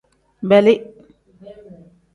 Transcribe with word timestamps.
Beli. 0.49 0.75